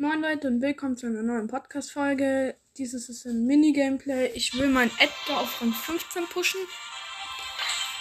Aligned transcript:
Moin 0.00 0.22
Leute 0.22 0.48
und 0.48 0.62
willkommen 0.62 0.96
zu 0.96 1.08
einer 1.08 1.22
neuen 1.22 1.46
Podcast-Folge. 1.46 2.56
Dieses 2.78 3.10
ist 3.10 3.26
ein 3.26 3.44
Mini-Gameplay. 3.44 4.28
Ich 4.28 4.54
will 4.54 4.68
meinen 4.68 4.90
Edgar 4.98 5.42
auf 5.42 5.60
Rang 5.60 5.74
15 5.74 6.26
pushen. 6.28 6.58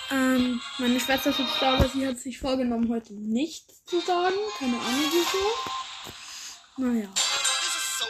Ähm, 0.09 0.61
meine 0.77 0.97
Schwester 1.01 1.31
ist 1.31 1.39
jetzt 1.39 1.61
da, 1.61 1.73
aber 1.73 1.89
sie 1.89 2.07
hat 2.07 2.17
sich 2.17 2.39
vorgenommen, 2.39 2.87
heute 2.87 3.13
nichts 3.15 3.83
zu 3.83 3.99
sagen. 3.99 4.33
Keine 4.57 4.77
Ahnung 4.77 5.11
wieso. 5.11 5.39
Naja. 6.77 7.09
Is 7.67 7.99
so. 7.99 8.05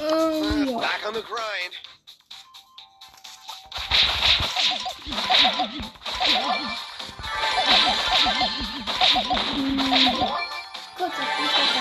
Ähm, 0.00 0.68
ja. 0.68 0.78
Kurz 10.98 11.12
auf 11.12 11.77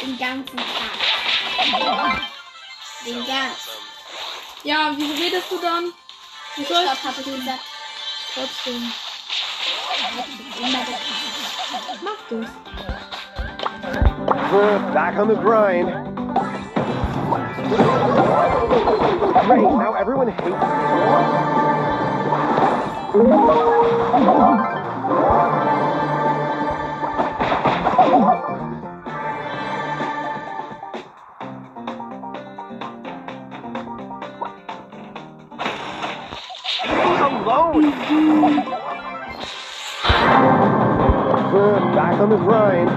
den 0.00 0.18
ganzen 0.18 0.56
Tag. 0.56 0.66
Den 3.04 3.26
ganzen. 3.26 3.70
Ja, 4.64 4.90
wieso 4.96 5.12
redest 5.22 5.50
du 5.50 5.58
dann? 5.58 5.92
Wie 6.56 6.64
soll 6.64 6.82
ich? 6.84 7.04
Hab 7.04 7.18
ich 7.18 7.24
gesagt. 7.24 7.60
Trotzdem. 8.34 8.92
Mach 12.02 12.18
du's. 12.28 12.48
We're 14.52 14.78
back 14.92 15.16
on 15.18 15.28
the 15.28 15.34
grind. 15.34 15.88
Right, 19.48 19.60
now 19.60 19.94
everyone 19.94 20.28
hates 20.28 20.46
me. 20.46 20.52
alone. 37.46 37.82
Back 41.94 42.20
on 42.20 42.30
the 42.30 42.36
grind. 42.36 42.90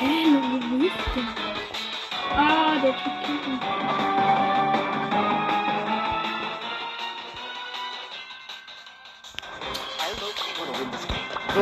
Hello, 0.00 0.78
wisdom. 0.78 1.26
Ah, 2.30 2.72
oh, 2.72 2.80
the 2.80 2.92
chicken. 3.26 4.07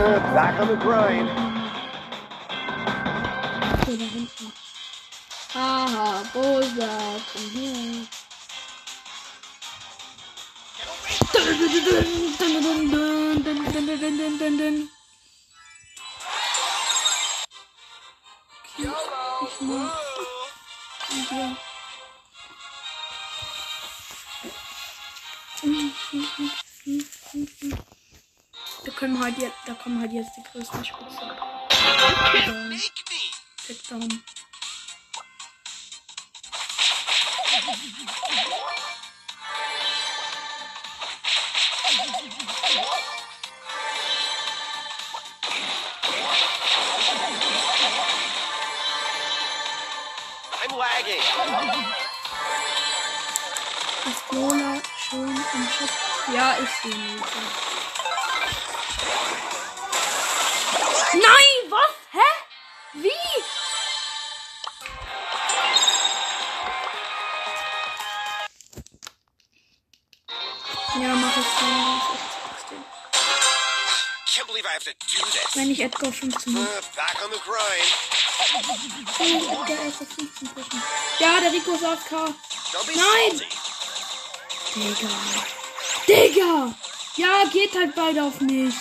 Back 0.07 0.61
on 0.61 0.69
the 0.69 0.77
grind. 0.77 1.29
Haha, 5.51 6.21
uh, 6.21 6.25
bullseye 6.33 7.19
from 7.19 7.51
here. 7.51 8.07
Yellow. 26.09 26.66
kommen 29.07 29.23
halt 29.23 29.39
jetzt, 29.39 29.55
da 29.67 29.75
kommen 29.75 30.01
halt 30.01 30.13
jetzt 30.13 30.31
die 30.37 30.43
größten 30.43 30.85
Spitzen. 30.85 31.31
Takedown. 33.69 34.23
Das 54.05 54.23
Bola 54.31 54.81
schön 54.99 55.29
im 55.29 55.69
Schopf. 55.79 56.29
Ja, 56.35 56.53
ist 56.55 56.83
so 56.83 56.89
niedlich. 56.89 57.66
Nein, 61.17 61.71
was? 61.71 61.95
Hä? 62.13 62.31
Wie? 62.95 63.27
Ja, 71.03 71.15
mach 71.15 71.37
ich 71.37 71.45
so. 71.45 71.67
Wenn 75.55 75.71
ich 75.71 75.81
Edgar 75.81 76.13
15 76.13 76.53
mache. 76.53 76.67
Ja, 81.19 81.41
der 81.41 81.53
Rico 81.53 81.73
ist 81.73 81.85
AFK. 81.85 82.13
Nein! 82.95 83.43
Digga. 84.75 85.09
Digga! 86.07 86.75
Ja, 87.17 87.45
geht 87.51 87.75
halt 87.75 87.95
bald 87.95 88.19
auf 88.19 88.41
mich. 88.41 88.75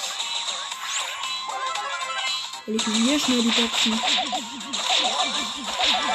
Will 2.68 2.78
ich 2.78 2.88
mir 2.88 2.96
hier 2.96 3.20
schnell 3.20 3.42
die 3.44 3.50
Boxen. 3.50 4.00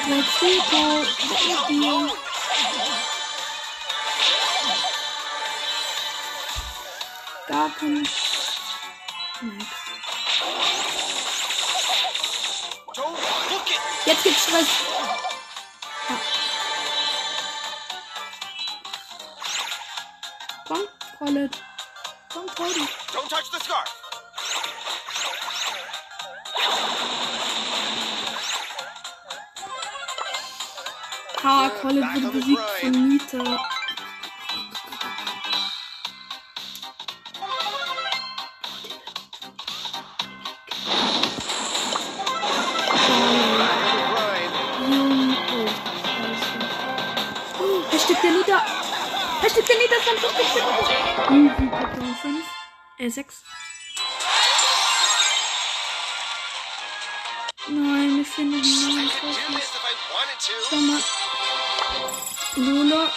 Let's. 0.08 0.42
Alone. 1.68 2.12
Gar 7.46 7.70
kein. 7.78 8.08
Jetzt 14.06 14.24
gibt's 14.24 14.42
Stress. 14.42 14.89
K. 31.40 31.70
Colin 31.80 32.04
wurde 32.14 32.38
besiegt 32.38 32.60
von 32.80 33.08
Nita. 33.08 33.38
Hashtag 47.90 48.20
der 48.20 48.30
Nita. 48.32 48.62
Hashtag 49.40 49.66
der 49.66 49.76
Nita 49.76 49.96
20. 50.04 50.36
Hashtag 50.36 51.28
der 51.28 51.36
Nita 51.38 52.16
5. 52.20 52.44
Äh, 52.98 53.08
6. 53.08 53.42
finde 58.30 58.58
ich 58.58 58.64
nicht 58.64 59.14
Schau 60.68 60.76
mal. 60.76 61.02
Lola. 62.56 63.12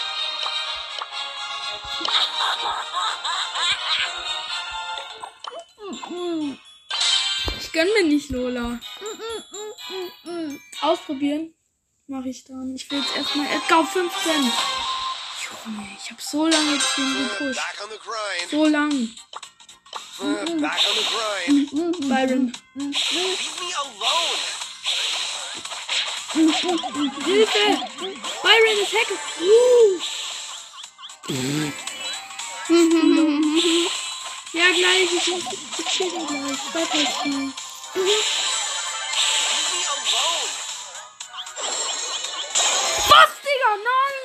Ich 7.60 7.72
gönn 7.72 7.88
mir 7.94 8.04
nicht 8.06 8.30
Lola. 8.30 8.80
Ausprobieren 10.82 11.54
mache 12.08 12.30
ich 12.30 12.44
dann. 12.46 12.76
Ich 12.76 12.90
will 12.92 13.00
jetzt 13.00 13.16
erstmal 13.16 13.48
Edgar 13.48 13.80
auf 13.80 13.92
5 13.92 14.14
Cent. 14.24 14.52
Junge, 15.66 15.98
ich 15.98 16.12
habe 16.12 16.22
so 16.22 16.48
lange 16.48 16.74
jetzt 16.74 16.98
den 16.98 17.30
gepusht. 17.30 17.62
So 18.50 18.66
lang. 18.66 19.10
Byron. 22.10 22.54
Leave 22.76 22.96
me 23.60 23.74
alone. 23.76 24.53
Hilfe! 26.34 27.78
Byron 28.42 28.80
ist 28.82 28.94
Hacker! 28.94 29.20
Uh. 29.40 30.00
ja, 34.54 34.66
gleich. 34.72 35.14
Ich 35.14 35.28
muss 35.28 35.44
ich 35.78 35.90
schäle 35.90 36.26
gleich. 36.26 36.74
Weiterspielen. 36.74 37.54
Mhm. 37.94 38.10
Was, 43.10 43.32
Digga? 43.44 43.72
Nein! 43.84 44.23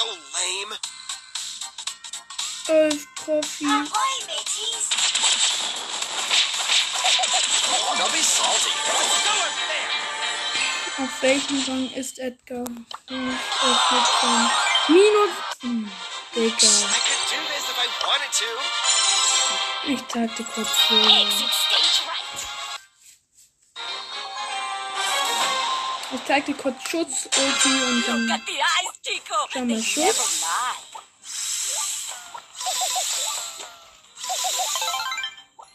so 0.00 0.06
lame. 0.34 0.76
Elf 2.68 3.06
Profi. 3.16 3.66
Auf 10.98 11.22
welchem 11.22 11.64
Rang 11.66 11.90
ist 11.92 12.18
Edgar? 12.18 12.64
Minus. 14.88 15.30
Hm, 15.60 15.90
Digga. 16.34 16.68
Ich 19.86 20.02
tagte 20.02 20.44
kurz 20.44 20.68
vor. 20.68 21.79
Ich 26.12 26.24
zeig 26.26 26.44
dir 26.44 26.54
kurz 26.54 26.76
Schutz, 26.88 27.26
Ulti 27.26 27.68
und 27.68 28.04
dann. 28.08 28.30
at 28.32 28.40
the 28.46 28.52
eyes, 28.52 29.00
Chico. 29.02 29.34
Schau 29.48 29.60
They 29.60 29.60
mal, 29.60 29.74
never 29.74 29.82
Schutz. 29.82 30.40
lie. 30.40 30.76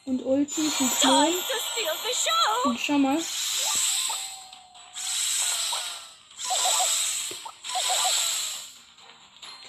Und 0.05 0.21
Ulti 0.25 0.69
von 0.69 0.89
Time 1.01 1.01
Klon. 1.01 1.33
to 1.33 1.57
steal 1.71 1.95
the 2.03 2.13
show. 2.13 2.69
Und 2.69 2.79
schau 2.79 2.97
mal. 2.97 3.17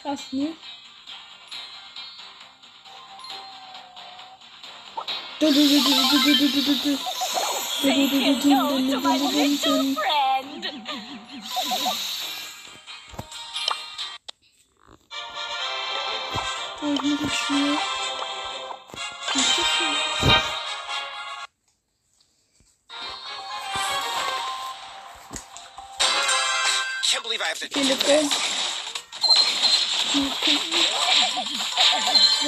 Krass, 0.02 0.20
ne? 0.32 0.48
Du, 5.40 5.46
du, 5.46 5.52
du, 5.52 5.80
du, 5.80 5.92
du, 6.10 6.18
du, 6.24 6.34
du, 6.38 6.48
du, 6.48 6.62
du, 6.62 6.74
du. 6.82 6.98
Say 7.82 8.06
hello 8.06 8.68
to 8.78 9.00
my 9.00 9.16
little 9.18 9.94
friend. 9.94 10.15
Ich 17.06 17.12
kann 17.12 17.24
nicht 17.24 17.50
mehr. 17.50 17.78
Ich 19.28 19.44
kann 27.70 27.86
nicht. 27.86 28.06
mehr. 28.06 28.22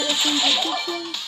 Ich 0.08 0.22
kann 0.22 0.34
nicht. 0.34 0.88
mehr. 0.88 1.27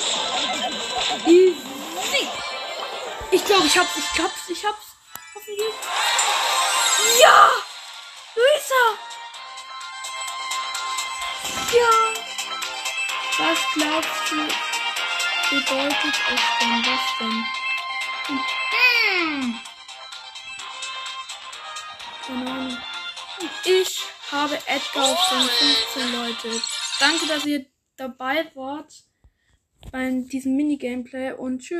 Ich 3.51 3.57
glaube, 3.57 3.67
ich 3.67 3.77
hab's, 3.77 3.97
ich 3.97 4.23
hab's, 4.23 4.49
ich 4.49 4.65
hab's. 4.65 4.95
Hoffentlich. 5.35 5.73
Ja! 7.21 7.51
Luisa! 8.33 8.83
Ja! 11.73 11.91
Was 13.39 13.59
glaubst 13.73 14.31
du, 14.31 14.37
bedeutet 15.49 16.15
es 16.29 16.41
denn? 16.61 16.85
Was 16.85 17.05
denn? 17.19 17.45
Hm. 18.27 19.59
Ahnung. 22.29 22.77
Ich 23.65 23.99
habe 24.31 24.55
Edgar 24.65 25.17
von 25.27 25.49
15 25.49 26.13
Leute. 26.13 26.61
Danke, 27.01 27.27
dass 27.27 27.45
ihr 27.45 27.65
dabei 27.97 28.49
wart 28.55 28.93
bei 29.91 30.09
diesem 30.31 30.55
Mini-Gameplay 30.55 31.33
und 31.33 31.59
tschüss. 31.59 31.79